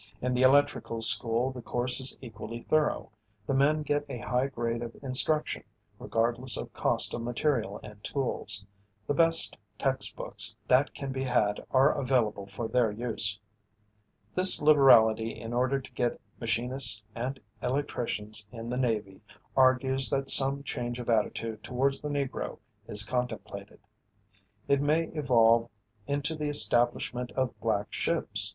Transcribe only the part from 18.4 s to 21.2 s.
in the Navy, argues that some change of